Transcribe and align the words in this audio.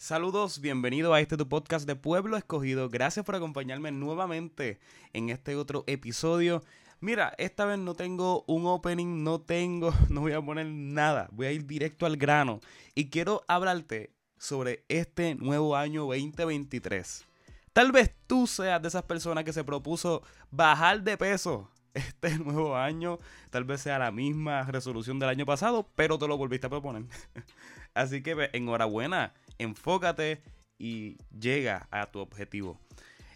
Saludos, 0.00 0.62
bienvenido 0.62 1.12
a 1.12 1.20
este 1.20 1.36
tu 1.36 1.46
podcast 1.46 1.86
de 1.86 1.94
Pueblo 1.94 2.38
Escogido. 2.38 2.88
Gracias 2.88 3.22
por 3.22 3.34
acompañarme 3.34 3.92
nuevamente 3.92 4.80
en 5.12 5.28
este 5.28 5.56
otro 5.56 5.84
episodio. 5.86 6.64
Mira, 7.00 7.34
esta 7.36 7.66
vez 7.66 7.78
no 7.78 7.92
tengo 7.92 8.42
un 8.46 8.64
opening, 8.64 9.22
no 9.22 9.42
tengo, 9.42 9.92
no 10.08 10.22
voy 10.22 10.32
a 10.32 10.40
poner 10.40 10.64
nada, 10.68 11.28
voy 11.32 11.48
a 11.48 11.52
ir 11.52 11.66
directo 11.66 12.06
al 12.06 12.16
grano 12.16 12.60
y 12.94 13.10
quiero 13.10 13.44
hablarte 13.46 14.14
sobre 14.38 14.86
este 14.88 15.34
nuevo 15.34 15.76
año 15.76 16.06
2023. 16.06 17.26
Tal 17.74 17.92
vez 17.92 18.10
tú 18.26 18.46
seas 18.46 18.80
de 18.80 18.88
esas 18.88 19.02
personas 19.02 19.44
que 19.44 19.52
se 19.52 19.64
propuso 19.64 20.22
bajar 20.50 21.02
de 21.02 21.18
peso 21.18 21.70
este 21.94 22.38
nuevo 22.38 22.74
año. 22.74 23.18
Tal 23.50 23.64
vez 23.64 23.82
sea 23.82 23.98
la 23.98 24.10
misma 24.10 24.62
resolución 24.62 25.18
del 25.18 25.28
año 25.28 25.44
pasado, 25.44 25.90
pero 25.94 26.18
te 26.18 26.26
lo 26.26 26.38
volviste 26.38 26.68
a 26.68 26.70
proponer. 26.70 27.04
Así 27.94 28.22
que 28.22 28.48
enhorabuena, 28.54 29.34
enfócate 29.62 30.42
y 30.78 31.18
llega 31.38 31.86
a 31.90 32.10
tu 32.10 32.20
objetivo. 32.20 32.78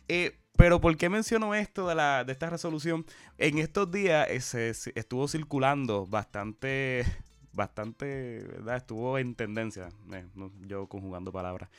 Eh, 0.08 0.38
pero 0.56 0.80
¿por 0.80 0.96
qué 0.96 1.08
menciono 1.08 1.54
esto 1.54 1.88
de, 1.88 1.94
la, 1.94 2.24
de 2.24 2.32
esta 2.32 2.48
resolución? 2.48 3.04
En 3.38 3.58
estos 3.58 3.90
días 3.90 4.54
eh, 4.54 4.72
estuvo 4.94 5.26
circulando 5.28 6.06
bastante, 6.06 7.04
bastante, 7.54 8.44
¿verdad? 8.48 8.76
Estuvo 8.76 9.18
en 9.18 9.34
tendencia, 9.34 9.88
eh, 10.12 10.26
yo 10.66 10.88
conjugando 10.88 11.32
palabras. 11.32 11.70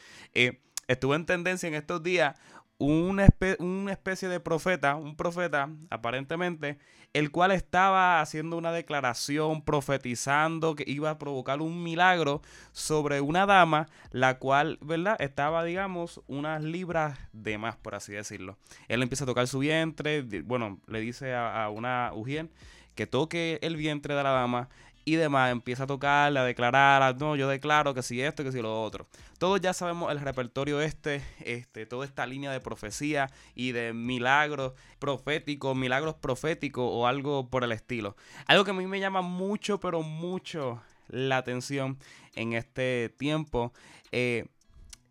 estuvo 0.87 1.15
en 1.15 1.25
tendencia 1.25 1.67
en 1.67 1.75
estos 1.75 2.01
días 2.03 2.35
una, 2.77 3.25
especie 3.91 4.27
de 4.27 4.39
profeta, 4.39 4.95
un 4.95 5.15
profeta 5.15 5.69
aparentemente, 5.89 6.77
el 7.13 7.31
cual 7.31 7.51
estaba 7.51 8.19
haciendo 8.19 8.57
una 8.57 8.73
declaración 8.73 9.63
profetizando 9.63 10.75
que 10.75 10.83
iba 10.85 11.09
a 11.09 11.17
provocar 11.17 11.61
un 11.61 11.83
milagro 11.83 12.41
sobre 12.73 13.21
una 13.21 13.45
dama, 13.45 13.87
la 14.11 14.39
cual, 14.39 14.77
¿verdad? 14.81 15.15
Estaba, 15.19 15.63
digamos, 15.63 16.21
unas 16.27 16.61
libras 16.63 17.17
de 17.31 17.57
más, 17.57 17.77
por 17.77 17.95
así 17.95 18.11
decirlo. 18.11 18.57
Él 18.89 19.01
empieza 19.01 19.23
a 19.23 19.27
tocar 19.27 19.47
su 19.47 19.59
vientre, 19.59 20.21
bueno, 20.43 20.81
le 20.87 20.99
dice 20.99 21.33
a, 21.33 21.63
a 21.63 21.69
una 21.69 22.11
Ujiel 22.13 22.49
que 22.95 23.07
toque 23.07 23.59
el 23.61 23.77
vientre 23.77 24.15
de 24.15 24.23
la 24.23 24.31
dama 24.31 24.69
y 25.05 25.15
demás, 25.15 25.51
empieza 25.51 25.83
a 25.83 25.87
tocar, 25.87 26.35
a 26.35 26.43
declarar, 26.43 27.15
no, 27.17 27.35
yo 27.35 27.47
declaro 27.47 27.93
que 27.93 28.01
si 28.01 28.21
esto, 28.21 28.43
que 28.43 28.51
si 28.51 28.59
lo 28.59 28.81
otro. 28.81 29.05
Todos 29.37 29.61
ya 29.61 29.71
sabemos 29.71 30.11
el 30.11 30.19
repertorio 30.19 30.81
este, 30.81 31.23
este, 31.41 31.85
toda 31.85 32.05
esta 32.05 32.25
línea 32.25 32.51
de 32.51 32.59
profecía 32.59 33.29
y 33.53 33.71
de 33.71 33.93
milagros 33.93 34.73
proféticos, 34.97 35.77
milagros 35.77 36.15
proféticos 36.15 36.89
o 36.91 37.05
algo 37.05 37.51
por 37.51 37.63
el 37.63 37.71
estilo. 37.71 38.15
Algo 38.47 38.65
que 38.65 38.71
a 38.71 38.73
mí 38.73 38.87
me 38.87 38.99
llama 38.99 39.21
mucho, 39.21 39.79
pero 39.79 40.01
mucho 40.01 40.81
la 41.07 41.37
atención 41.37 41.99
en 42.33 42.53
este 42.53 43.13
tiempo. 43.19 43.73
Eh, 44.11 44.47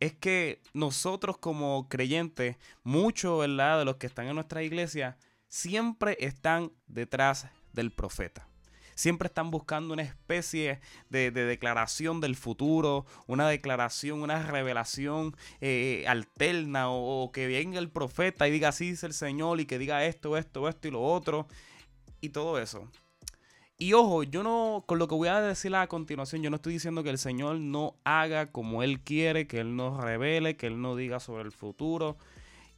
es 0.00 0.12
que 0.12 0.60
nosotros 0.72 1.38
como 1.38 1.88
creyentes, 1.88 2.56
muchos 2.82 3.42
de 3.42 3.84
los 3.84 3.96
que 3.96 4.08
están 4.08 4.26
en 4.26 4.34
nuestra 4.34 4.64
iglesia, 4.64 5.16
siempre 5.46 6.16
están 6.18 6.72
detrás 6.88 7.46
del 7.72 7.92
profeta 7.92 8.48
siempre 8.94 9.26
están 9.26 9.50
buscando 9.50 9.94
una 9.94 10.02
especie 10.02 10.80
de, 11.10 11.30
declaración 11.30 12.20
del 12.20 12.36
futuro, 12.36 13.06
una 13.26 13.48
declaración, 13.48 14.22
una 14.22 14.42
revelación 14.42 15.36
eh, 15.60 16.04
alterna 16.08 16.90
o, 16.90 17.30
que 17.32 17.46
venga 17.46 17.78
el 17.78 17.90
profeta 17.90 18.48
y 18.48 18.50
diga 18.50 18.68
así 18.68 18.90
dice 18.90 19.06
el 19.06 19.14
Señor 19.14 19.60
y 19.60 19.66
que 19.66 19.78
diga 19.78 20.04
esto, 20.04 20.36
esto, 20.36 20.68
esto 20.68 20.88
y 20.88 20.90
lo 20.90 21.02
otro 21.02 21.46
y 22.20 22.30
todo 22.30 22.58
eso. 22.58 22.88
Y 23.76 23.92
ojo, 23.92 24.22
yo 24.22 24.44
no, 24.44 24.84
con 24.86 24.98
lo 24.98 25.08
que 25.08 25.16
voy 25.16 25.28
a 25.28 25.40
decir 25.40 25.74
a 25.74 25.86
continuación, 25.88 26.42
yo 26.42 26.50
no 26.50 26.56
estoy 26.56 26.74
diciendo 26.74 27.02
que 27.02 27.10
el 27.10 27.18
Señor 27.18 27.56
no 27.56 27.96
haga 28.04 28.52
como 28.52 28.84
Él 28.84 29.00
quiere, 29.00 29.48
que 29.48 29.58
Él 29.58 29.74
nos 29.74 30.02
revele, 30.02 30.56
que 30.56 30.68
Él 30.68 30.80
no 30.80 30.94
diga 30.94 31.18
sobre 31.18 31.42
el 31.42 31.52
futuro 31.52 32.16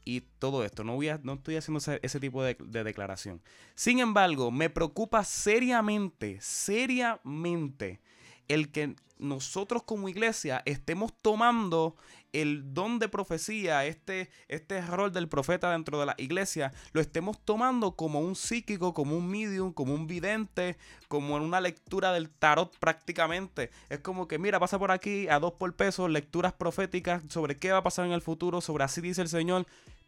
y 0.06 0.22
todo 0.38 0.64
esto. 0.64 0.84
No, 0.84 0.94
voy 0.94 1.08
a, 1.08 1.20
no 1.22 1.34
estoy 1.34 1.56
haciendo 1.56 1.80
ese, 2.00 2.20
tipo 2.20 2.42
de, 2.42 2.54
declaración. 2.54 3.42
Sin 3.74 3.98
embargo, 3.98 4.50
me 4.50 4.70
preocupa 4.70 5.24
seriamente, 5.24 6.38
seriamente 6.40 8.00
el 8.48 8.70
que 8.70 8.94
nosotros 9.18 9.82
como 9.82 10.08
iglesia 10.08 10.62
estemos 10.64 11.12
tomando 11.20 11.96
el 12.32 12.74
don 12.74 12.98
de 12.98 13.08
profecía, 13.08 13.84
este, 13.86 14.30
este 14.46 14.80
rol 14.82 15.12
del 15.12 15.28
profeta 15.28 15.72
dentro 15.72 15.98
de 15.98 16.06
la 16.06 16.14
iglesia, 16.18 16.72
lo 16.92 17.00
estemos 17.00 17.40
tomando 17.44 17.96
como 17.96 18.20
un 18.20 18.36
psíquico, 18.36 18.94
como 18.94 19.16
un 19.16 19.28
medium, 19.28 19.72
como 19.72 19.94
un 19.94 20.06
vidente, 20.06 20.76
como 21.08 21.36
en 21.36 21.42
una 21.42 21.60
lectura 21.60 22.12
del 22.12 22.28
tarot 22.28 22.76
prácticamente. 22.78 23.70
Es 23.88 24.00
como 24.00 24.28
que, 24.28 24.38
mira, 24.38 24.60
pasa 24.60 24.78
por 24.78 24.90
aquí 24.92 25.28
a 25.28 25.40
dos 25.40 25.54
por 25.54 25.74
peso, 25.74 26.08
lecturas 26.08 26.52
proféticas 26.52 27.22
sobre 27.28 27.56
qué 27.56 27.72
va 27.72 27.78
a 27.78 27.82
pasar 27.82 28.06
en 28.06 28.12
el 28.12 28.22
futuro, 28.22 28.60
sobre 28.60 28.84
así 28.84 29.00
dice 29.00 29.22
el 29.22 29.28
Señor 29.28 29.66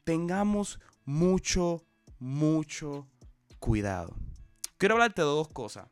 tengamos 0.08 0.80
mucho, 1.04 1.84
mucho 2.18 3.06
cuidado. 3.58 4.16
Quiero 4.78 4.94
hablarte 4.94 5.20
de 5.20 5.26
dos 5.26 5.48
cosas. 5.48 5.86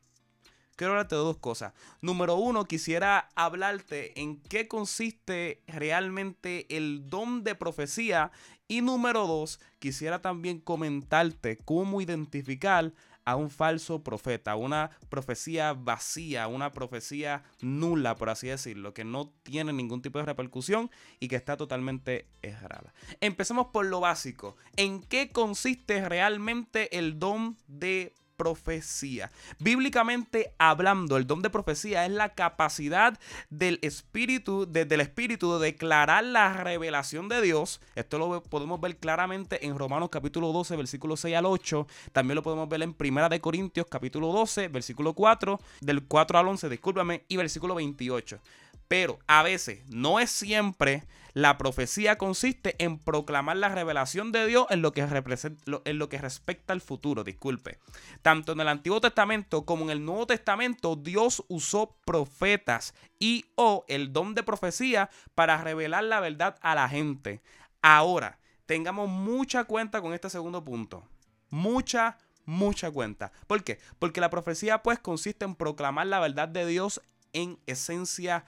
Quiero 0.75 0.93
hablarte 0.93 1.13
de 1.13 1.21
dos 1.21 1.37
cosas. 1.37 1.73
Número 2.01 2.33
uno, 2.33 2.65
quisiera 2.65 3.29
hablarte 3.35 4.19
en 4.19 4.41
qué 4.41 4.67
consiste 4.67 5.61
realmente 5.67 6.65
el 6.75 7.07
don 7.07 7.43
de 7.43 7.53
profecía. 7.53 8.31
Y 8.67 8.81
número 8.81 9.27
dos, 9.27 9.59
quisiera 9.77 10.19
también 10.19 10.61
comentarte 10.61 11.59
cómo 11.63 12.01
identificar 12.01 12.93
a 13.27 13.35
un 13.35 13.49
falso 13.49 14.05
profeta, 14.05 14.55
una 14.55 14.89
profecía 15.09 15.73
vacía, 15.73 16.47
una 16.47 16.71
profecía 16.71 17.43
nula, 17.59 18.15
por 18.15 18.29
así 18.29 18.47
decirlo, 18.47 18.93
que 18.93 19.03
no 19.03 19.33
tiene 19.43 19.73
ningún 19.73 20.01
tipo 20.01 20.17
de 20.17 20.23
repercusión 20.23 20.89
y 21.19 21.27
que 21.27 21.35
está 21.35 21.57
totalmente 21.57 22.29
errada. 22.41 22.93
Empecemos 23.19 23.67
por 23.73 23.85
lo 23.85 23.99
básico. 23.99 24.55
¿En 24.77 25.03
qué 25.03 25.29
consiste 25.29 26.07
realmente 26.07 26.97
el 26.97 27.19
don 27.19 27.57
de 27.67 28.15
profecía. 28.37 29.31
Bíblicamente 29.59 30.53
hablando, 30.59 31.17
el 31.17 31.27
don 31.27 31.41
de 31.41 31.49
profecía 31.49 32.05
es 32.05 32.11
la 32.11 32.35
capacidad 32.35 33.19
del 33.49 33.79
espíritu, 33.81 34.65
del 34.71 35.01
espíritu 35.01 35.57
de 35.57 35.71
declarar 35.71 36.23
la 36.23 36.53
revelación 36.53 37.27
de 37.27 37.41
Dios. 37.41 37.81
Esto 37.95 38.19
lo 38.19 38.43
podemos 38.43 38.79
ver 38.79 38.97
claramente 38.97 39.65
en 39.65 39.77
Romanos 39.77 40.09
capítulo 40.11 40.53
12, 40.53 40.75
versículo 40.77 41.17
6 41.17 41.35
al 41.35 41.45
8. 41.45 41.87
También 42.13 42.35
lo 42.35 42.43
podemos 42.43 42.69
ver 42.69 42.83
en 42.83 42.93
Primera 42.93 43.27
de 43.27 43.41
Corintios 43.41 43.87
capítulo 43.89 44.31
12, 44.31 44.67
versículo 44.67 45.13
4, 45.13 45.59
del 45.81 46.03
4 46.03 46.39
al 46.39 46.47
11, 46.47 46.69
discúlpame, 46.69 47.23
y 47.27 47.37
versículo 47.37 47.73
28. 47.73 48.39
Pero 48.87 49.19
a 49.27 49.43
veces, 49.43 49.85
no 49.87 50.19
es 50.19 50.31
siempre, 50.31 51.03
la 51.33 51.57
profecía 51.57 52.17
consiste 52.17 52.75
en 52.83 52.97
proclamar 52.97 53.57
la 53.57 53.69
revelación 53.69 54.31
de 54.31 54.47
Dios 54.47 54.65
en 54.69 54.81
lo 54.81 54.91
que, 54.91 55.01
en 55.01 55.99
lo 55.99 56.09
que 56.09 56.17
respecta 56.17 56.73
al 56.73 56.81
futuro, 56.81 57.23
disculpe. 57.23 57.79
Tanto 58.21 58.53
en 58.53 58.61
el 58.61 58.67
Antiguo 58.67 59.01
Testamento 59.01 59.65
como 59.65 59.83
en 59.83 59.91
el 59.91 60.03
Nuevo 60.03 60.25
Testamento, 60.25 60.95
Dios 60.95 61.43
usó 61.47 61.95
profetas 62.05 62.95
y 63.19 63.45
o 63.55 63.85
el 63.87 64.13
don 64.13 64.33
de 64.35 64.43
profecía 64.43 65.09
para 65.35 65.61
revelar 65.61 66.05
la 66.05 66.21
verdad 66.21 66.57
a 66.61 66.73
la 66.73 66.89
gente. 66.89 67.41
Ahora, 67.81 68.39
tengamos 68.65 69.07
mucha 69.09 69.65
cuenta 69.65 70.01
con 70.01 70.13
este 70.13 70.29
segundo 70.29 70.63
punto. 70.63 71.07
Mucha, 71.49 72.17
mucha 72.45 72.89
cuenta. 72.89 73.31
¿Por 73.47 73.63
qué? 73.63 73.79
Porque 73.99 74.21
la 74.21 74.29
profecía 74.29 74.81
pues 74.81 74.97
consiste 74.97 75.45
en 75.45 75.55
proclamar 75.55 76.07
la 76.07 76.19
verdad 76.19 76.47
de 76.47 76.65
Dios 76.65 77.01
en 77.33 77.59
esencia 77.67 78.45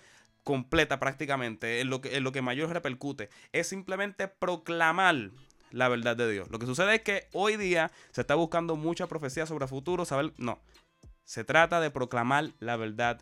completa 0.50 1.00
prácticamente, 1.00 1.80
en 1.80 1.92
lo, 1.92 2.02
que, 2.02 2.18
en 2.18 2.24
lo 2.24 2.32
que 2.32 2.42
mayor 2.42 2.72
repercute, 2.72 3.30
es 3.52 3.68
simplemente 3.68 4.28
proclamar 4.28 5.30
la 5.70 5.90
verdad 5.90 6.18
de 6.18 6.28
Dios. 6.32 6.50
Lo 6.50 6.58
que 6.58 6.66
sucede 6.66 6.96
es 6.96 7.02
que 7.02 7.28
hoy 7.34 7.56
día 7.56 7.92
se 8.10 8.22
está 8.22 8.34
buscando 8.34 8.76
mucha 8.76 9.06
profecía 9.06 9.46
sobre 9.46 9.66
el 9.66 9.70
futuro, 9.70 10.06
saber, 10.06 10.34
no, 10.38 10.58
se 11.24 11.44
trata 11.44 11.80
de 11.80 11.92
proclamar 11.92 12.50
la 12.58 12.78
verdad 12.78 13.22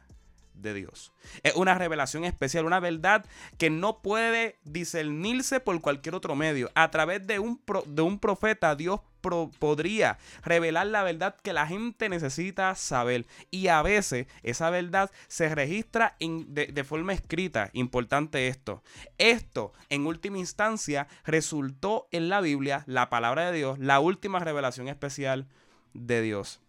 de 0.54 0.74
Dios. 0.74 1.12
Es 1.44 1.54
una 1.56 1.76
revelación 1.76 2.24
especial, 2.24 2.64
una 2.64 2.80
verdad 2.80 3.26
que 3.58 3.70
no 3.70 4.02
puede 4.02 4.56
discernirse 4.64 5.60
por 5.60 5.82
cualquier 5.82 6.16
otro 6.16 6.34
medio. 6.34 6.72
A 6.76 6.92
través 6.92 7.28
de 7.28 7.40
un, 7.40 7.62
de 7.88 8.02
un 8.04 8.20
profeta, 8.20 8.74
Dios 8.78 9.02
podría 9.22 10.18
revelar 10.44 10.88
la 10.88 11.04
verdad 11.04 11.36
que 11.42 11.54
la 11.54 11.68
gente 11.68 12.10
necesita 12.10 12.74
saber. 12.76 13.26
Y 13.52 13.68
a 13.68 13.82
veces 13.82 14.28
esa 14.44 14.70
verdad 14.70 15.12
se 15.28 15.54
registra 15.54 16.16
de, 16.20 16.68
de 16.68 16.84
forma 16.84 17.14
escrita. 17.14 17.70
Importante 17.74 18.48
esto. 18.48 18.84
Esto, 19.18 19.74
en 19.90 20.06
última 20.06 20.38
instancia, 20.38 21.08
resultó 21.26 22.08
en 22.12 22.30
la 22.30 22.42
Biblia, 22.42 22.84
la 22.88 23.10
palabra 23.10 23.52
de 23.52 23.58
Dios, 23.58 23.80
la 23.80 24.00
última 24.00 24.40
revelación 24.40 24.88
especial 24.88 25.48
de 25.94 26.22
Dios. 26.22 26.62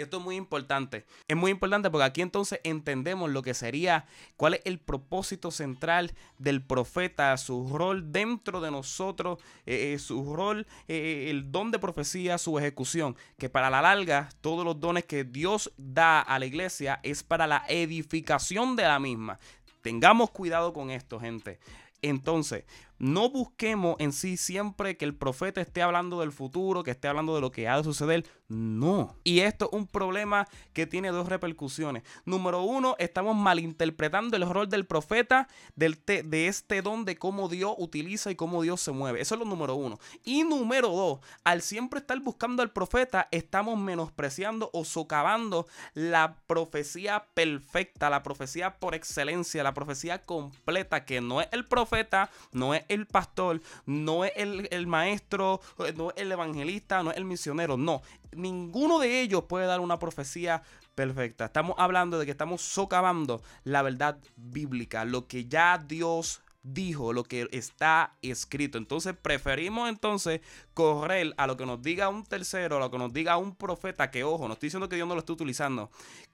Y 0.00 0.02
esto 0.02 0.16
es 0.16 0.24
muy 0.24 0.36
importante. 0.36 1.04
Es 1.28 1.36
muy 1.36 1.50
importante 1.50 1.90
porque 1.90 2.04
aquí 2.06 2.22
entonces 2.22 2.58
entendemos 2.64 3.28
lo 3.28 3.42
que 3.42 3.52
sería, 3.52 4.06
cuál 4.38 4.54
es 4.54 4.62
el 4.64 4.78
propósito 4.78 5.50
central 5.50 6.14
del 6.38 6.62
profeta, 6.62 7.36
su 7.36 7.68
rol 7.68 8.10
dentro 8.10 8.62
de 8.62 8.70
nosotros, 8.70 9.38
eh, 9.66 9.92
eh, 9.92 9.98
su 9.98 10.34
rol, 10.34 10.66
eh, 10.88 11.26
el 11.28 11.52
don 11.52 11.70
de 11.70 11.78
profecía, 11.78 12.38
su 12.38 12.58
ejecución. 12.58 13.14
Que 13.38 13.50
para 13.50 13.68
la 13.68 13.82
larga, 13.82 14.30
todos 14.40 14.64
los 14.64 14.80
dones 14.80 15.04
que 15.04 15.24
Dios 15.24 15.70
da 15.76 16.22
a 16.22 16.38
la 16.38 16.46
iglesia 16.46 16.98
es 17.02 17.22
para 17.22 17.46
la 17.46 17.66
edificación 17.68 18.76
de 18.76 18.84
la 18.84 18.98
misma 18.98 19.38
Tengamos 19.82 20.30
cuidado 20.30 20.72
con 20.72 20.90
esto, 20.90 21.20
gente. 21.20 21.58
Entonces, 22.02 22.64
no 23.00 23.30
busquemos 23.30 23.96
en 23.98 24.12
sí 24.12 24.36
siempre 24.36 24.96
que 24.96 25.06
el 25.06 25.14
profeta 25.14 25.60
esté 25.60 25.80
hablando 25.80 26.20
del 26.20 26.32
futuro, 26.32 26.84
que 26.84 26.90
esté 26.90 27.08
hablando 27.08 27.34
de 27.34 27.40
lo 27.40 27.50
que 27.50 27.66
ha 27.66 27.78
de 27.78 27.84
suceder. 27.84 28.26
No. 28.46 29.16
Y 29.24 29.40
esto 29.40 29.70
es 29.72 29.78
un 29.78 29.86
problema 29.86 30.46
que 30.74 30.86
tiene 30.86 31.10
dos 31.10 31.28
repercusiones. 31.28 32.02
Número 32.24 32.62
uno, 32.62 32.96
estamos 32.98 33.36
malinterpretando 33.36 34.36
el 34.36 34.48
rol 34.48 34.68
del 34.68 34.86
profeta, 34.86 35.48
del 35.76 35.98
de 36.04 36.46
este 36.46 36.82
don, 36.82 37.04
de 37.04 37.16
cómo 37.16 37.48
Dios 37.48 37.74
utiliza 37.78 38.30
y 38.30 38.36
cómo 38.36 38.60
Dios 38.60 38.80
se 38.82 38.92
mueve. 38.92 39.20
Eso 39.20 39.34
es 39.34 39.38
lo 39.38 39.46
número 39.46 39.76
uno. 39.76 39.98
Y 40.22 40.42
número 40.42 40.88
dos, 40.88 41.20
al 41.42 41.62
siempre 41.62 42.00
estar 42.00 42.18
buscando 42.20 42.62
al 42.62 42.70
profeta, 42.70 43.28
estamos 43.30 43.78
menospreciando 43.78 44.68
o 44.74 44.84
socavando 44.84 45.66
la 45.94 46.36
profecía 46.46 47.28
perfecta, 47.32 48.10
la 48.10 48.22
profecía 48.22 48.78
por 48.78 48.94
excelencia, 48.94 49.62
la 49.62 49.72
profecía 49.72 50.22
completa, 50.22 51.06
que 51.06 51.22
no 51.22 51.40
es 51.40 51.48
el 51.52 51.66
profeta, 51.66 52.30
no 52.52 52.74
es 52.74 52.84
el 52.90 53.06
pastor, 53.06 53.62
no 53.86 54.24
es 54.24 54.32
el, 54.36 54.86
maestro, 54.86 55.60
no 55.96 56.10
es 56.10 56.16
el 56.16 56.32
evangelista, 56.32 57.02
no 57.02 57.10
es 57.10 57.16
el 57.16 57.24
misionero, 57.24 57.76
no. 57.76 58.02
Ninguno 58.32 58.98
de 58.98 59.20
ellos 59.22 59.44
puede 59.44 59.66
dar 59.66 59.80
una 59.80 59.98
profecía 59.98 60.62
perfecta. 60.94 61.46
Estamos 61.46 61.76
hablando 61.78 62.18
de 62.18 62.26
que 62.26 62.32
estamos 62.32 62.60
socavando 62.60 63.42
la 63.64 63.82
verdad 63.82 64.18
bíblica, 64.36 65.04
lo 65.04 65.26
que 65.26 65.46
ya 65.46 65.78
Dios 65.78 66.42
dijo, 66.62 67.12
lo 67.12 67.24
que 67.24 67.48
está 67.52 68.16
escrito. 68.22 68.78
Entonces 68.78 69.14
preferimos 69.20 69.88
entonces 69.88 70.40
correr 70.74 71.34
a 71.36 71.46
lo 71.46 71.56
que 71.56 71.66
nos 71.66 71.82
diga 71.82 72.08
un 72.08 72.24
tercero, 72.24 72.76
a 72.76 72.80
lo 72.80 72.90
que 72.90 72.98
nos 72.98 73.12
diga 73.12 73.36
un 73.36 73.54
profeta, 73.54 74.10
que 74.10 74.24
ojo, 74.24 74.46
no 74.46 74.54
estoy 74.54 74.66
diciendo 74.68 74.88
que 74.88 74.96
Dios 74.96 75.08
no 75.08 75.14
lo 75.14 75.20
esté 75.20 75.32
utilizando, 75.32 75.90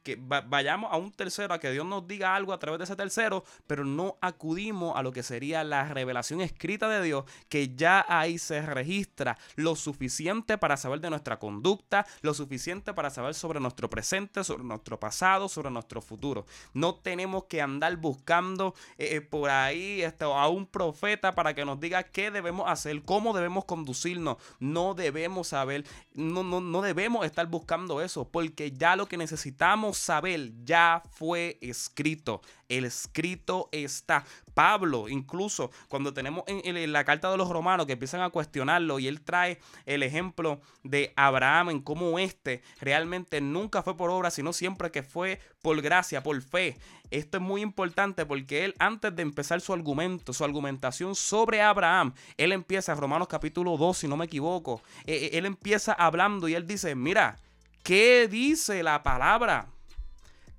que 0.07 0.17
vayamos 0.17 0.93
a 0.93 0.99
un 0.99 1.11
tercero, 1.11 1.53
a 1.53 1.59
que 1.59 1.73
Dios 1.73 1.85
nos 1.85 2.07
diga 2.07 2.37
algo 2.37 2.53
a 2.53 2.61
través 2.61 2.79
de 2.79 2.85
ese 2.85 2.95
tercero, 2.95 3.43
pero 3.67 3.85
no 3.85 4.17
acudimos 4.21 4.97
a 4.97 5.03
lo 5.03 5.11
que 5.11 5.25
sería 5.25 5.65
la 5.65 5.89
revelación 5.89 6.41
escrita 6.41 6.89
de 6.89 7.03
Dios, 7.03 7.25
que 7.49 7.75
ya 7.75 8.07
ahí 8.09 8.39
se 8.39 8.63
registra 8.63 9.37
lo 9.57 9.75
suficiente 9.75 10.59
para 10.59 10.77
saber 10.77 11.01
de 11.01 11.11
nuestra 11.11 11.41
conducta, 11.41 12.07
lo 12.23 12.35
suficiente 12.35 12.95
para 12.95 13.11
saber 13.11 13.35
sobre 13.35 13.59
nuestro 13.59 13.91
presente, 13.91 14.45
sobre 14.45 14.63
nuestro 14.63 15.01
pasado, 15.01 15.49
sobre 15.49 15.73
nuestro 15.73 16.01
futuro. 16.01 16.47
No 16.73 16.95
tenemos 16.95 17.47
que 17.47 17.61
andar 17.61 17.97
buscando 17.97 18.77
eh, 18.99 19.17
eh, 19.17 19.21
por 19.23 19.51
ahí 19.51 20.05
a 20.05 20.49
un 20.49 20.67
profeta 20.67 21.35
para 21.35 21.53
que 21.53 21.65
nos 21.65 21.81
diga 21.81 22.05
qué 22.05 22.31
debemos 22.31 22.71
hacer, 22.71 23.03
cómo 23.03 23.33
debemos 23.33 23.65
conducirnos. 23.65 24.37
No 24.61 24.95
debemos 24.95 25.49
saber, 25.49 25.85
no, 26.15 26.45
no, 26.45 26.61
no 26.61 26.81
debemos 26.81 27.27
estar 27.27 27.49
buscando 27.49 28.01
eso, 28.01 28.29
porque 28.29 28.71
ya 28.71 28.95
lo 28.95 29.07
que 29.07 29.17
necesitamos 29.17 29.96
saber 29.97 30.53
ya 30.65 31.03
fue 31.11 31.59
escrito. 31.61 32.43
El 32.69 32.85
escrito 32.85 33.69
está. 33.73 34.25
Pablo, 34.57 35.11
incluso 35.11 35.71
cuando 35.89 36.15
tenemos 36.15 36.43
en, 36.47 36.91
la 36.91 37.05
carta 37.05 37.31
de 37.31 37.37
los 37.37 37.51
romanos 37.51 37.85
que 37.85 37.93
empiezan 37.93 38.23
a 38.23 38.31
cuestionarlo 38.31 38.99
y 38.99 39.07
él 39.07 39.21
trae 39.21 39.61
el 39.85 40.03
ejemplo 40.03 40.63
de 40.83 41.13
Abraham 41.15 41.69
en 41.69 41.81
cómo 41.83 42.19
este 42.19 42.63
realmente 42.81 43.43
nunca 43.43 43.83
fue 43.83 43.99
por 43.99 44.09
obra, 44.09 44.31
sino 44.31 44.55
siempre 44.55 44.91
que 44.91 45.03
fue 45.03 45.41
por 45.61 45.83
gracia, 45.83 46.23
por 46.23 46.41
fe. 46.41 46.79
Esto 47.11 47.37
es 47.37 47.43
muy 47.43 47.61
importante 47.61 48.25
porque 48.25 48.65
él 48.65 48.75
antes 48.79 49.15
de 49.15 49.21
empezar 49.21 49.61
su 49.61 49.75
argumento, 49.75 50.33
su 50.33 50.43
argumentación 50.43 51.15
sobre 51.15 51.61
Abraham, 51.61 52.15
él 52.39 52.53
empieza, 52.53 52.95
Romanos 52.95 53.29
capítulo 53.29 53.77
2, 53.77 53.99
si 53.99 54.09
no 54.09 54.17
me 54.17 54.25
equivoco, 54.25 54.81
e, 55.05 55.33
e, 55.33 55.39
él 55.39 55.45
empieza 55.45 55.93
hablando 55.93 56.49
y 56.49 56.55
él 56.55 56.67
dice, 56.67 56.95
mira, 56.95 57.37
¿qué 57.83 58.27
dice 58.27 58.83
la 58.83 59.03
palabra? 59.03 59.69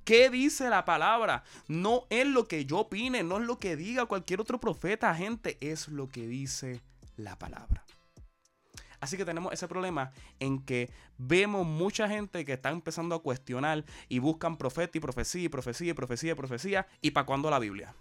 ¿Qué 0.07 0.30
dice 0.30 0.69
la 0.69 0.86
palabra? 0.86 1.44
No 1.68 2.06
es 2.09 2.25
lo 2.25 2.48
que 2.48 2.63
yo 2.63 2.77
opine, 2.77 3.24
no 3.24 3.39
es 3.39 3.44
lo 3.44 3.59
que 3.59 3.75
diga 3.75 4.06
cualquier 4.06 4.39
otro 4.39 4.57
profeta, 4.57 5.13
gente, 5.13 5.57
es 5.59 5.89
lo 5.89 6.07
que 6.07 6.25
dice 6.25 6.80
la 7.18 7.38
palabra. 7.38 7.83
Así 9.01 9.18
que 9.18 9.25
tenemos 9.25 9.51
ese 9.51 9.68
problema 9.68 10.13
en 10.39 10.63
que 10.63 10.89
vemos 11.18 11.68
mucha 11.68 12.07
gente 12.07 12.45
que 12.45 12.54
está 12.54 12.69
empezando 12.69 13.15
a 13.15 13.21
cuestionar 13.21 13.83
y 14.07 14.19
buscan 14.19 14.56
profeta 14.56 14.98
y 14.98 15.01
profecía 15.01 15.44
y 15.44 15.50
profecía 15.50 15.92
y 15.92 15.94
profecía 15.94 16.31
y 16.31 16.36
profecía. 16.36 16.88
¿Y 17.01 17.12
para 17.12 17.25
cuándo 17.25 17.50
la 17.50 17.59
Biblia? 17.59 17.94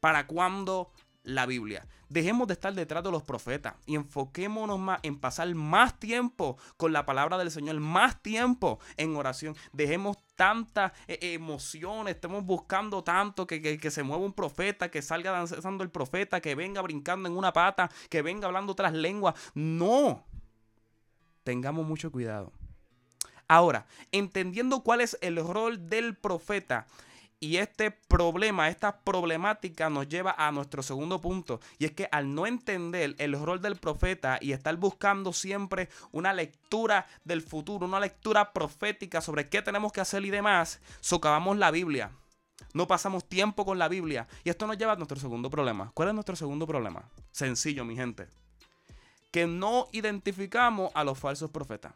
¿Para 0.00 0.26
cuándo 0.26 0.92
la 1.26 1.44
Biblia. 1.44 1.86
Dejemos 2.08 2.46
de 2.46 2.54
estar 2.54 2.72
detrás 2.72 3.02
de 3.02 3.10
los 3.10 3.24
profetas 3.24 3.74
y 3.84 3.96
enfoquémonos 3.96 4.78
más 4.78 5.00
en 5.02 5.18
pasar 5.18 5.52
más 5.54 5.98
tiempo 5.98 6.56
con 6.76 6.92
la 6.92 7.04
palabra 7.04 7.36
del 7.36 7.50
Señor, 7.50 7.80
más 7.80 8.22
tiempo 8.22 8.78
en 8.96 9.16
oración. 9.16 9.56
Dejemos 9.72 10.16
tantas 10.36 10.92
eh, 11.08 11.18
emociones, 11.34 12.14
estemos 12.14 12.44
buscando 12.44 13.02
tanto 13.02 13.46
que, 13.46 13.60
que, 13.60 13.90
se 13.90 14.04
mueva 14.04 14.24
un 14.24 14.32
profeta, 14.32 14.88
que 14.88 15.02
salga 15.02 15.32
danzando 15.32 15.82
el 15.82 15.90
profeta, 15.90 16.40
que 16.40 16.54
venga 16.54 16.80
brincando 16.80 17.28
en 17.28 17.36
una 17.36 17.52
pata, 17.52 17.90
que 18.08 18.22
venga 18.22 18.46
hablando 18.46 18.72
otras 18.72 18.92
lenguas. 18.92 19.34
No, 19.54 20.24
tengamos 21.42 21.84
mucho 21.86 22.12
cuidado. 22.12 22.52
Ahora, 23.48 23.86
entendiendo 24.12 24.82
cuál 24.82 25.00
es 25.00 25.18
el 25.22 25.36
rol 25.44 25.88
del 25.88 26.14
profeta, 26.14 26.86
y 27.46 27.58
este 27.58 27.92
problema, 27.92 28.68
esta 28.68 28.98
problemática 28.98 29.88
nos 29.88 30.08
lleva 30.08 30.34
a 30.36 30.50
nuestro 30.50 30.82
segundo 30.82 31.20
punto. 31.20 31.60
Y 31.78 31.84
es 31.84 31.92
que 31.92 32.08
al 32.10 32.34
no 32.34 32.44
entender 32.44 33.14
el 33.18 33.40
rol 33.40 33.62
del 33.62 33.76
profeta 33.76 34.38
y 34.40 34.50
estar 34.50 34.76
buscando 34.76 35.32
siempre 35.32 35.88
una 36.10 36.32
lectura 36.32 37.06
del 37.22 37.42
futuro, 37.42 37.86
una 37.86 38.00
lectura 38.00 38.52
profética 38.52 39.20
sobre 39.20 39.48
qué 39.48 39.62
tenemos 39.62 39.92
que 39.92 40.00
hacer 40.00 40.24
y 40.24 40.30
demás, 40.30 40.80
socavamos 41.00 41.56
la 41.56 41.70
Biblia. 41.70 42.10
No 42.74 42.88
pasamos 42.88 43.28
tiempo 43.28 43.64
con 43.64 43.78
la 43.78 43.86
Biblia. 43.86 44.26
Y 44.42 44.50
esto 44.50 44.66
nos 44.66 44.76
lleva 44.76 44.94
a 44.94 44.96
nuestro 44.96 45.20
segundo 45.20 45.48
problema. 45.48 45.92
¿Cuál 45.94 46.08
es 46.08 46.14
nuestro 46.14 46.34
segundo 46.34 46.66
problema? 46.66 47.08
Sencillo, 47.30 47.84
mi 47.84 47.94
gente. 47.94 48.26
Que 49.30 49.46
no 49.46 49.86
identificamos 49.92 50.90
a 50.94 51.04
los 51.04 51.16
falsos 51.16 51.48
profetas. 51.50 51.92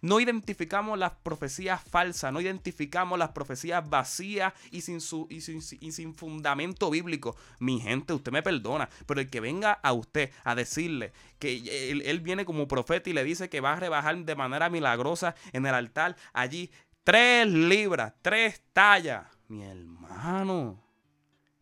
No 0.00 0.20
identificamos 0.20 0.98
las 0.98 1.12
profecías 1.12 1.82
falsas, 1.82 2.32
no 2.32 2.40
identificamos 2.40 3.18
las 3.18 3.30
profecías 3.30 3.88
vacías 3.88 4.52
y 4.70 4.80
sin, 4.80 6.14
fundamento 6.14 6.90
bíblico. 6.90 7.36
Mi 7.58 7.80
gente, 7.80 8.12
usted 8.12 8.32
me 8.32 8.42
perdona, 8.42 8.88
pero 9.06 9.20
el 9.20 9.28
que 9.28 9.40
venga 9.40 9.72
a 9.72 9.92
usted 9.92 10.30
a 10.44 10.54
decirle 10.54 11.12
que 11.38 11.90
él, 11.90 12.02
él 12.02 12.20
viene 12.20 12.44
como 12.44 12.68
profeta 12.68 13.10
y 13.10 13.12
le 13.12 13.24
dice 13.24 13.48
que 13.48 13.60
va 13.60 13.74
a 13.74 13.80
rebajar 13.80 14.16
de 14.16 14.36
manera 14.36 14.70
milagrosa 14.70 15.34
en 15.52 15.66
el 15.66 15.74
altar 15.74 16.16
allí 16.32 16.70
tres 17.04 17.46
libras, 17.48 18.14
tres 18.22 18.62
tallas. 18.72 19.26
Mi 19.48 19.64
hermano, 19.64 20.82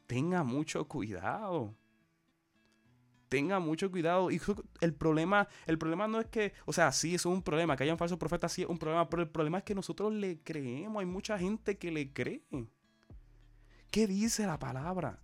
tenga 0.06 0.42
mucho 0.42 0.86
cuidado 0.86 1.74
tenga 3.28 3.58
mucho 3.58 3.90
cuidado. 3.90 4.28
El 4.80 4.94
problema, 4.94 5.48
el 5.66 5.78
problema 5.78 6.08
no 6.08 6.20
es 6.20 6.26
que, 6.26 6.52
o 6.64 6.72
sea, 6.72 6.92
sí 6.92 7.14
es 7.14 7.26
un 7.26 7.42
problema, 7.42 7.76
que 7.76 7.84
hayan 7.84 7.98
falsos 7.98 8.18
profetas, 8.18 8.52
sí 8.52 8.62
es 8.62 8.68
un 8.68 8.78
problema, 8.78 9.08
pero 9.08 9.22
el 9.22 9.28
problema 9.28 9.58
es 9.58 9.64
que 9.64 9.74
nosotros 9.74 10.12
le 10.12 10.42
creemos, 10.42 11.00
hay 11.00 11.06
mucha 11.06 11.38
gente 11.38 11.78
que 11.78 11.90
le 11.90 12.12
cree. 12.12 12.42
¿Qué 13.90 14.06
dice 14.06 14.46
la 14.46 14.58
palabra? 14.58 15.22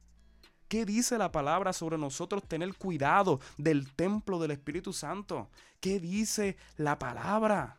¿Qué 0.69 0.87
dice 0.87 1.19
la 1.19 1.31
palabra 1.31 1.73
sobre 1.73 1.99
nosotros 1.99 2.49
tener 2.49 2.75
cuidado 2.75 3.41
del 3.59 3.93
templo 3.93 4.39
del 4.39 4.51
Espíritu 4.51 4.93
Santo? 4.93 5.51
¿Qué 5.81 6.01
dice 6.01 6.57
la 6.77 6.99
palabra? 6.99 7.79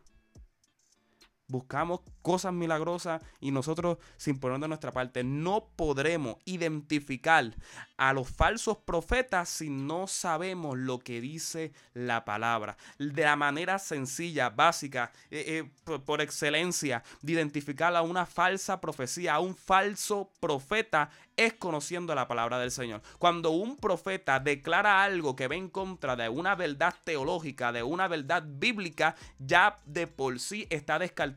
Buscamos 1.47 2.01
cosas 2.21 2.53
milagrosas 2.53 3.21
y 3.39 3.51
nosotros 3.51 3.99
sin 4.17 4.39
poner 4.39 4.59
de 4.59 4.67
nuestra 4.67 4.91
parte 4.91 5.23
no 5.23 5.69
podremos 5.75 6.37
identificar 6.45 7.53
a 7.97 8.13
los 8.13 8.27
falsos 8.29 8.77
profetas 8.77 9.47
si 9.47 9.69
no 9.69 10.07
sabemos 10.07 10.77
lo 10.77 10.99
que 10.99 11.21
dice 11.21 11.71
la 11.93 12.25
palabra. 12.25 12.77
De 12.97 13.23
la 13.23 13.35
manera 13.35 13.77
sencilla, 13.79 14.49
básica, 14.49 15.11
eh, 15.29 15.63
eh, 15.85 15.99
por, 15.99 16.21
excelencia, 16.21 17.03
de 17.21 17.33
identificar 17.33 17.95
a 17.95 18.01
una 18.01 18.25
falsa 18.25 18.81
profecía, 18.81 19.35
a 19.35 19.39
un 19.39 19.55
falso 19.55 20.31
profeta, 20.39 21.09
es 21.37 21.53
conociendo 21.53 22.15
la 22.15 22.27
palabra 22.27 22.57
del 22.59 22.71
Señor. 22.71 23.01
Cuando 23.19 23.51
un 23.51 23.77
profeta 23.77 24.39
declara 24.39 25.03
algo 25.03 25.35
que 25.35 25.47
va 25.47 25.55
en 25.55 25.69
contra 25.69 26.15
de 26.15 26.29
una 26.29 26.55
verdad 26.55 26.95
teológica, 27.03 27.71
de 27.71 27.83
una 27.83 28.07
verdad 28.07 28.43
bíblica, 28.45 29.15
ya 29.37 29.77
de 29.85 30.07
por 30.07 30.39
sí 30.39 30.65
está 30.69 30.97
descartado. 30.97 31.34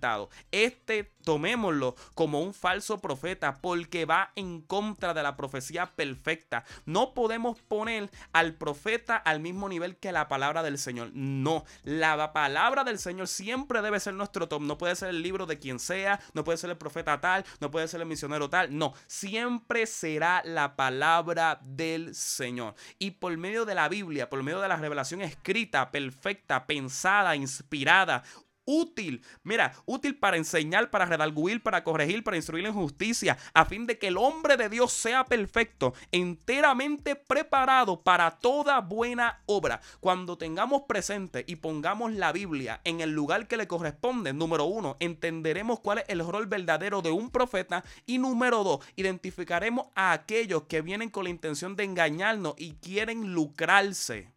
Este 0.50 1.12
tomémoslo 1.28 1.94
como 2.14 2.40
un 2.40 2.54
falso 2.54 3.02
profeta 3.02 3.58
porque 3.60 4.06
va 4.06 4.32
en 4.34 4.62
contra 4.62 5.12
de 5.12 5.22
la 5.22 5.36
profecía 5.36 5.84
perfecta. 5.94 6.64
No 6.86 7.12
podemos 7.12 7.60
poner 7.60 8.10
al 8.32 8.54
profeta 8.54 9.16
al 9.16 9.40
mismo 9.40 9.68
nivel 9.68 9.98
que 9.98 10.10
la 10.10 10.26
palabra 10.26 10.62
del 10.62 10.78
Señor. 10.78 11.10
No, 11.12 11.64
la 11.84 12.32
palabra 12.32 12.82
del 12.82 12.98
Señor 12.98 13.28
siempre 13.28 13.82
debe 13.82 14.00
ser 14.00 14.14
nuestro 14.14 14.48
top. 14.48 14.62
No 14.62 14.78
puede 14.78 14.96
ser 14.96 15.10
el 15.10 15.22
libro 15.22 15.44
de 15.44 15.58
quien 15.58 15.78
sea, 15.78 16.18
no 16.32 16.44
puede 16.44 16.56
ser 16.56 16.70
el 16.70 16.78
profeta 16.78 17.20
tal, 17.20 17.44
no 17.60 17.70
puede 17.70 17.88
ser 17.88 18.00
el 18.00 18.06
misionero 18.06 18.48
tal. 18.48 18.74
No, 18.74 18.94
siempre 19.06 19.84
será 19.84 20.40
la 20.46 20.76
palabra 20.76 21.60
del 21.62 22.14
Señor. 22.14 22.74
Y 22.98 23.10
por 23.10 23.36
medio 23.36 23.66
de 23.66 23.74
la 23.74 23.90
Biblia, 23.90 24.30
por 24.30 24.42
medio 24.42 24.60
de 24.60 24.68
la 24.68 24.76
revelación 24.76 25.20
escrita, 25.20 25.90
perfecta, 25.90 26.66
pensada, 26.66 27.36
inspirada, 27.36 28.22
útil. 28.68 29.22
Mira, 29.44 29.72
útil 29.86 30.18
para 30.18 30.36
enseñar, 30.36 30.90
para 30.90 31.06
redarguir, 31.06 31.62
para 31.62 31.82
corregir, 31.82 32.22
para 32.22 32.36
instruir 32.36 32.66
en 32.66 32.74
justicia, 32.74 33.38
a 33.54 33.64
fin 33.64 33.86
de 33.86 33.98
que 33.98 34.08
el 34.08 34.18
hombre 34.18 34.58
de 34.58 34.68
Dios 34.68 34.92
sea 34.92 35.24
perfecto, 35.24 35.94
enteramente 36.12 37.16
preparado 37.16 38.02
para 38.02 38.30
toda 38.30 38.80
buena 38.82 39.40
obra. 39.46 39.80
Cuando 40.00 40.36
tengamos 40.36 40.82
presente 40.86 41.44
y 41.48 41.56
pongamos 41.56 42.12
la 42.12 42.30
Biblia 42.30 42.82
en 42.84 43.00
el 43.00 43.10
lugar 43.10 43.48
que 43.48 43.56
le 43.56 43.66
corresponde, 43.66 44.34
número 44.34 44.66
uno, 44.66 44.98
entenderemos 45.00 45.80
cuál 45.80 45.98
es 45.98 46.04
el 46.08 46.20
rol 46.20 46.46
verdadero 46.46 47.00
de 47.00 47.10
un 47.10 47.30
profeta 47.30 47.84
y 48.04 48.18
número 48.18 48.64
dos, 48.64 48.84
identificaremos 48.96 49.86
a 49.94 50.12
aquellos 50.12 50.64
que 50.64 50.82
vienen 50.82 51.08
con 51.08 51.24
la 51.24 51.30
intención 51.30 51.74
de 51.74 51.84
engañarnos 51.84 52.54
y 52.58 52.74
quieren 52.74 53.32
lucrarse. 53.32 54.30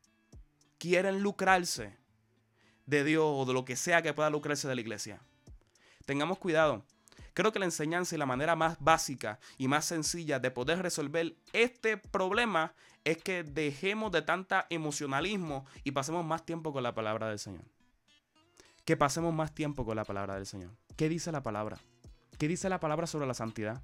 Quieren 0.77 1.21
lucrarse 1.21 2.00
de 2.91 3.05
Dios 3.05 3.25
o 3.25 3.45
de 3.45 3.53
lo 3.53 3.63
que 3.65 3.77
sea 3.77 4.01
que 4.01 4.13
pueda 4.13 4.29
lucrarse 4.29 4.67
de 4.67 4.75
la 4.75 4.81
iglesia. 4.81 5.21
Tengamos 6.05 6.37
cuidado. 6.37 6.83
Creo 7.33 7.53
que 7.53 7.59
la 7.59 7.65
enseñanza 7.65 8.13
y 8.13 8.17
la 8.17 8.25
manera 8.25 8.57
más 8.57 8.77
básica 8.81 9.39
y 9.57 9.69
más 9.69 9.85
sencilla 9.85 10.39
de 10.39 10.51
poder 10.51 10.79
resolver 10.81 11.33
este 11.53 11.95
problema 11.95 12.73
es 13.05 13.17
que 13.23 13.43
dejemos 13.43 14.11
de 14.11 14.21
tanta 14.21 14.67
emocionalismo 14.69 15.65
y 15.85 15.91
pasemos 15.91 16.25
más 16.25 16.45
tiempo 16.45 16.73
con 16.73 16.83
la 16.83 16.93
palabra 16.93 17.29
del 17.29 17.39
Señor. 17.39 17.63
Que 18.83 18.97
pasemos 18.97 19.33
más 19.33 19.55
tiempo 19.55 19.85
con 19.85 19.95
la 19.95 20.03
palabra 20.03 20.35
del 20.35 20.45
Señor. 20.45 20.71
¿Qué 20.97 21.07
dice 21.07 21.31
la 21.31 21.41
palabra? 21.41 21.77
¿Qué 22.37 22.49
dice 22.49 22.67
la 22.67 22.81
palabra 22.81 23.07
sobre 23.07 23.25
la 23.25 23.33
santidad? 23.33 23.81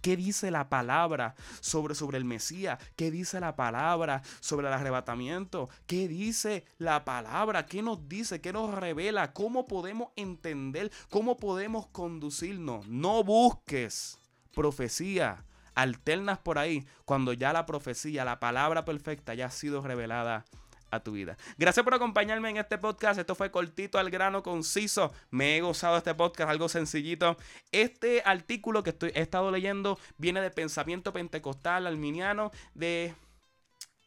¿Qué 0.00 0.16
dice 0.16 0.50
la 0.50 0.68
palabra 0.68 1.34
sobre, 1.60 1.94
sobre 1.94 2.18
el 2.18 2.24
Mesías? 2.24 2.78
¿Qué 2.96 3.10
dice 3.10 3.40
la 3.40 3.56
palabra 3.56 4.22
sobre 4.40 4.68
el 4.68 4.72
arrebatamiento? 4.72 5.68
¿Qué 5.86 6.08
dice 6.08 6.64
la 6.78 7.04
palabra? 7.04 7.66
¿Qué 7.66 7.82
nos 7.82 8.08
dice? 8.08 8.40
¿Qué 8.40 8.52
nos 8.52 8.74
revela? 8.74 9.32
¿Cómo 9.32 9.66
podemos 9.66 10.08
entender? 10.16 10.90
¿Cómo 11.10 11.36
podemos 11.36 11.86
conducirnos? 11.88 12.86
No 12.88 13.24
busques 13.24 14.18
profecía 14.54 15.44
alternas 15.74 16.38
por 16.38 16.58
ahí 16.58 16.86
cuando 17.04 17.32
ya 17.32 17.52
la 17.52 17.66
profecía, 17.66 18.24
la 18.24 18.40
palabra 18.40 18.84
perfecta 18.84 19.34
ya 19.34 19.46
ha 19.46 19.50
sido 19.50 19.82
revelada 19.82 20.44
tu 21.02 21.12
vida. 21.12 21.36
Gracias 21.58 21.84
por 21.84 21.94
acompañarme 21.94 22.50
en 22.50 22.58
este 22.58 22.78
podcast. 22.78 23.18
Esto 23.18 23.34
fue 23.34 23.50
cortito 23.50 23.98
al 23.98 24.10
grano, 24.10 24.42
conciso. 24.42 25.12
Me 25.30 25.56
he 25.56 25.60
gozado 25.60 25.96
este 25.96 26.14
podcast, 26.14 26.50
algo 26.50 26.68
sencillito. 26.68 27.36
Este 27.72 28.22
artículo 28.24 28.82
que 28.82 28.90
estoy, 28.90 29.12
he 29.14 29.20
estado 29.20 29.50
leyendo 29.50 29.98
viene 30.16 30.40
de 30.40 30.50
pensamiento 30.50 31.12
pentecostal 31.12 31.86
alminiano 31.86 32.50
de 32.74 33.14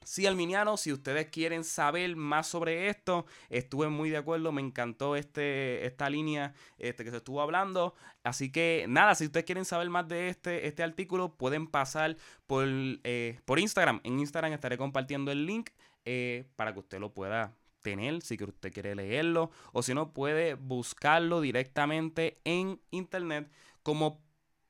Sí, 0.07 0.25
Alminiano, 0.25 0.77
si 0.77 0.93
ustedes 0.93 1.27
quieren 1.27 1.65
saber 1.65 2.15
más 2.15 2.47
sobre 2.47 2.87
esto, 2.87 3.25
estuve 3.49 3.89
muy 3.89 4.09
de 4.09 4.15
acuerdo, 4.15 4.53
me 4.53 4.61
encantó 4.61 5.17
este, 5.17 5.85
esta 5.85 6.09
línea 6.09 6.53
este, 6.77 7.03
que 7.03 7.11
se 7.11 7.17
estuvo 7.17 7.41
hablando. 7.41 7.93
Así 8.23 8.49
que 8.49 8.85
nada, 8.87 9.15
si 9.15 9.25
ustedes 9.25 9.45
quieren 9.45 9.65
saber 9.65 9.89
más 9.89 10.07
de 10.07 10.29
este, 10.29 10.65
este 10.65 10.81
artículo, 10.81 11.35
pueden 11.35 11.67
pasar 11.67 12.15
por, 12.45 12.65
eh, 12.69 13.41
por 13.43 13.59
Instagram. 13.59 13.99
En 14.05 14.17
Instagram 14.21 14.53
estaré 14.53 14.77
compartiendo 14.77 15.29
el 15.29 15.45
link 15.45 15.71
eh, 16.09 16.49
para 16.55 16.71
que 16.73 16.79
usted 16.79 17.01
lo 17.01 17.13
pueda 17.13 17.53
tener 17.81 18.21
si 18.21 18.41
usted 18.41 18.71
quiere 18.71 18.95
leerlo 18.95 19.51
o 19.73 19.83
si 19.83 19.93
no 19.93 20.13
puede 20.13 20.53
buscarlo 20.53 21.41
directamente 21.41 22.39
en 22.45 22.79
internet 22.91 23.51
como 23.83 24.21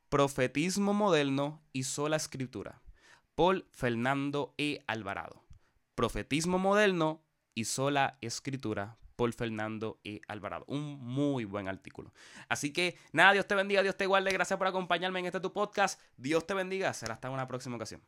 Profetismo 0.09 0.95
Moderno 0.95 1.61
y 1.73 1.83
Sola 1.83 2.15
Escritura 2.15 2.81
por 3.35 3.67
Fernando 3.69 4.55
E. 4.57 4.83
Alvarado. 4.87 5.43
Profetismo 5.93 6.57
Moderno 6.57 7.23
y 7.53 7.65
Sola 7.65 8.17
Escritura 8.21 8.97
por 9.15 9.31
Fernando 9.31 9.99
E. 10.03 10.21
Alvarado. 10.27 10.65
Un 10.67 10.97
muy 10.99 11.45
buen 11.45 11.67
artículo. 11.67 12.13
Así 12.49 12.73
que 12.73 12.97
nada, 13.11 13.33
Dios 13.33 13.47
te 13.47 13.53
bendiga, 13.53 13.83
Dios 13.83 13.95
te 13.95 14.07
guarde. 14.07 14.31
Gracias 14.31 14.57
por 14.57 14.65
acompañarme 14.65 15.19
en 15.19 15.27
este 15.27 15.39
tu 15.39 15.53
podcast. 15.53 16.01
Dios 16.17 16.47
te 16.47 16.55
bendiga. 16.55 16.91
Será 16.93 17.13
hasta 17.13 17.29
una 17.29 17.47
próxima 17.47 17.75
ocasión. 17.75 18.01